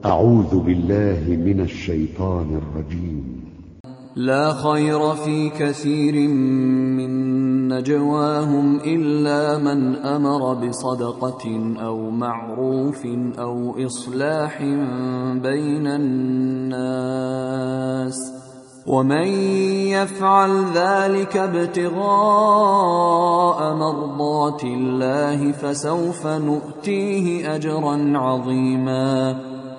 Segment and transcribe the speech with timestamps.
[0.00, 3.42] أعوذ بالله من الشيطان الرجيم.
[4.16, 7.12] لا خير في كثير من
[7.68, 13.06] نجواهم إلا من أمر بصدقة أو معروف
[13.38, 14.62] أو إصلاح
[15.42, 17.12] بين الناس.
[18.86, 19.26] ومن
[19.88, 22.00] يفعل ذلك ابتغاء
[23.74, 29.36] مرضات الله فسوف نؤتيه أجرا عظيما.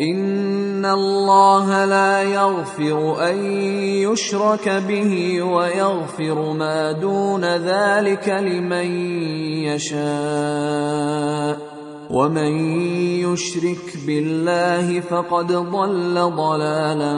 [0.00, 3.44] ان الله لا يغفر ان
[4.08, 8.88] يشرك به ويغفر ما دون ذلك لمن
[9.68, 11.56] يشاء
[12.10, 12.52] ومن
[13.20, 17.14] يشرك بالله فقد ضل ضلالا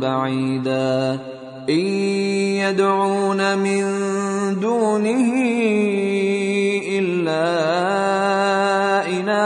[0.00, 1.18] بعيدا
[1.68, 1.86] ان
[2.58, 3.82] يدعون من
[4.60, 5.34] دونه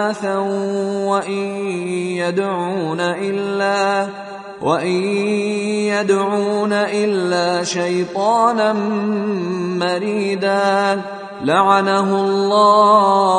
[0.09, 0.37] اناثا
[1.06, 1.33] وإن
[2.17, 4.09] يدعون إلا
[4.62, 5.03] وإن
[5.92, 8.73] يدعون إلا شيطانا
[9.79, 11.03] مريدا.
[11.45, 13.39] لعنه الله.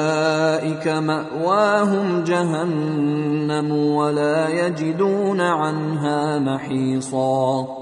[0.71, 7.77] أولئك مأواهم جهنم ولا يجدون عنها محيصا.